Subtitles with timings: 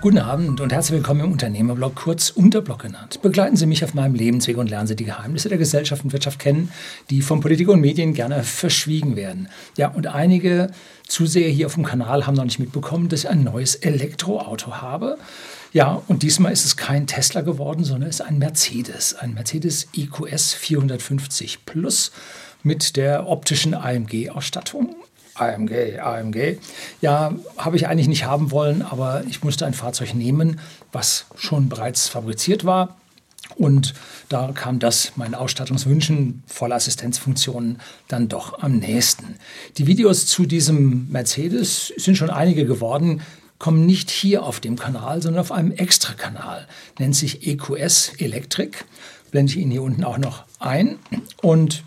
[0.00, 3.20] Guten Abend und herzlich willkommen im Unternehmerblog, kurz Unterblog genannt.
[3.20, 6.38] Begleiten Sie mich auf meinem Lebensweg und lernen Sie die Geheimnisse der Gesellschaft und Wirtschaft
[6.38, 6.70] kennen,
[7.10, 9.48] die von Politik und Medien gerne verschwiegen werden.
[9.76, 10.70] Ja, und einige
[11.08, 15.18] Zuseher hier auf dem Kanal haben noch nicht mitbekommen, dass ich ein neues Elektroauto habe.
[15.72, 19.88] Ja, und diesmal ist es kein Tesla geworden, sondern es ist ein Mercedes, ein Mercedes
[19.96, 22.12] EQS 450 Plus
[22.62, 24.94] mit der optischen AMG-Ausstattung
[25.38, 26.58] AMG, AMG.
[27.00, 30.60] Ja, habe ich eigentlich nicht haben wollen, aber ich musste ein Fahrzeug nehmen,
[30.92, 32.96] was schon bereits fabriziert war.
[33.56, 33.94] Und
[34.28, 39.36] da kam das meinen Ausstattungswünschen, volle Assistenzfunktionen, dann doch am nächsten.
[39.78, 43.22] Die Videos zu diesem Mercedes sind schon einige geworden,
[43.58, 46.68] kommen nicht hier auf dem Kanal, sondern auf einem Extra-Kanal.
[46.98, 48.78] Nennt sich EQS Electric.
[49.30, 50.98] Blende ich Ihnen hier unten auch noch ein.
[51.42, 51.82] Und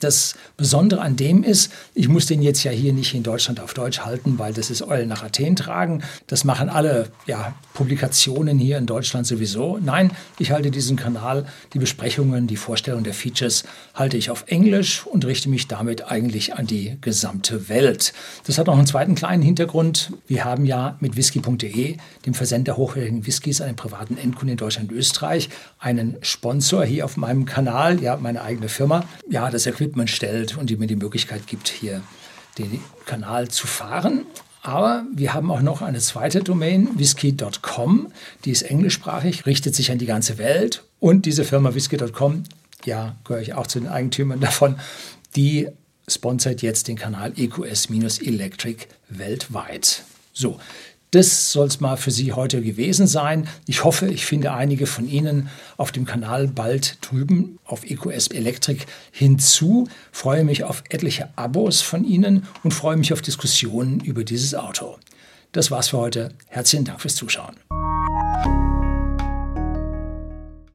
[0.00, 3.74] das Besondere an dem ist, ich muss den jetzt ja hier nicht in Deutschland auf
[3.74, 6.02] Deutsch halten, weil das ist Eulen nach Athen tragen.
[6.26, 9.78] Das machen alle ja, Publikationen hier in Deutschland sowieso.
[9.78, 15.06] Nein, ich halte diesen Kanal, die Besprechungen, die Vorstellung der Features halte ich auf Englisch
[15.06, 18.12] und richte mich damit eigentlich an die gesamte Welt.
[18.46, 20.12] Das hat noch einen zweiten kleinen Hintergrund.
[20.26, 21.96] Wir haben ja mit whisky.de,
[22.26, 27.04] dem Versend der hochwertigen Whiskys an privaten Endkunden in Deutschland und Österreich, einen Sponsor hier
[27.04, 29.04] auf meinem Kanal, ja, meine eigene Firma.
[29.28, 32.02] Ja, das Equipment stellt und die mir die Möglichkeit gibt, hier
[32.58, 34.26] den Kanal zu fahren.
[34.62, 38.12] Aber wir haben auch noch eine zweite Domain, whisky.com,
[38.44, 40.84] die ist englischsprachig, richtet sich an die ganze Welt.
[40.98, 42.44] Und diese Firma whisky.com,
[42.84, 44.76] ja, gehöre ich auch zu den Eigentümern davon,
[45.34, 45.68] die
[46.08, 50.02] sponsert jetzt den Kanal EQS-Electric weltweit.
[50.32, 50.58] So,
[51.10, 53.48] das soll es mal für Sie heute gewesen sein.
[53.66, 58.84] Ich hoffe, ich finde einige von Ihnen auf dem Kanal bald drüben auf EQS Electric
[59.10, 59.88] hinzu.
[60.12, 64.98] Freue mich auf etliche Abos von Ihnen und freue mich auf Diskussionen über dieses Auto.
[65.52, 66.32] Das war's für heute.
[66.46, 67.56] Herzlichen Dank fürs Zuschauen.